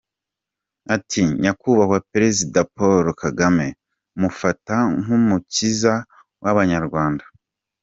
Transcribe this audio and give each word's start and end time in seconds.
Ati 0.95 1.21
“Nyakubahwa 1.43 1.97
Perezida 2.11 2.59
Paul 2.75 3.05
Kagame 3.23 3.67
mufata 4.21 4.75
nk’umukiza 5.01 5.93
w’abanywarwanda. 6.43 7.25